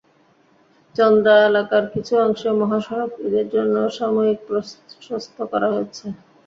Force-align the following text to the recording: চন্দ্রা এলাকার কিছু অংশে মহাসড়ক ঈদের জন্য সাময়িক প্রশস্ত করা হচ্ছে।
চন্দ্রা 0.95 1.35
এলাকার 1.49 1.83
কিছু 1.93 2.13
অংশে 2.25 2.49
মহাসড়ক 2.59 3.11
ঈদের 3.25 3.45
জন্য 3.55 3.75
সাময়িক 3.97 4.39
প্রশস্ত 4.47 5.37
করা 5.51 5.69
হচ্ছে। 5.75 6.05